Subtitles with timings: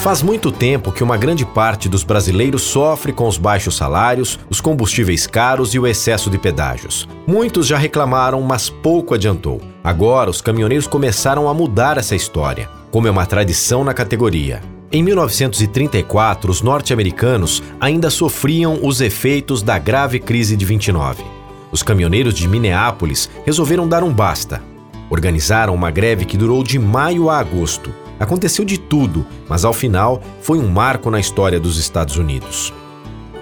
[0.00, 4.58] Faz muito tempo que uma grande parte dos brasileiros sofre com os baixos salários, os
[4.58, 7.06] combustíveis caros e o excesso de pedágios.
[7.26, 9.60] Muitos já reclamaram, mas pouco adiantou.
[9.84, 14.62] Agora, os caminhoneiros começaram a mudar essa história, como é uma tradição na categoria.
[14.90, 21.22] Em 1934, os norte-americanos ainda sofriam os efeitos da grave crise de 29.
[21.70, 24.62] Os caminhoneiros de Minneapolis resolveram dar um basta.
[25.10, 27.99] Organizaram uma greve que durou de maio a agosto.
[28.20, 32.70] Aconteceu de tudo, mas ao final foi um marco na história dos Estados Unidos.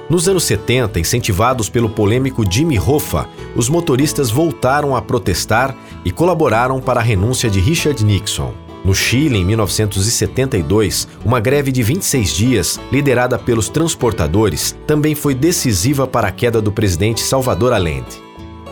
[0.09, 6.81] Nos anos 70, incentivados pelo polêmico Jimmy Hoffa, os motoristas voltaram a protestar e colaboraram
[6.81, 8.55] para a renúncia de Richard Nixon.
[8.85, 16.07] No Chile, em 1972, uma greve de 26 dias, liderada pelos transportadores, também foi decisiva
[16.07, 18.23] para a queda do presidente Salvador Allende.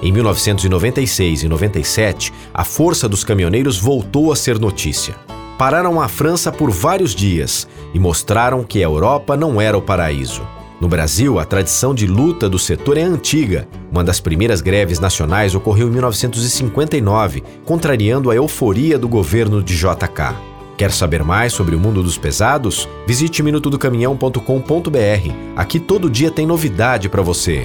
[0.00, 5.16] Em 1996 e 97, a força dos caminhoneiros voltou a ser notícia.
[5.59, 10.47] Pararam a França por vários dias e mostraram que a Europa não era o paraíso.
[10.79, 13.67] No Brasil, a tradição de luta do setor é antiga.
[13.91, 20.37] Uma das primeiras greves nacionais ocorreu em 1959, contrariando a euforia do governo de JK.
[20.77, 22.87] Quer saber mais sobre o mundo dos pesados?
[23.07, 25.31] Visite minutodocaminhão.com.br.
[25.57, 27.65] Aqui todo dia tem novidade para você.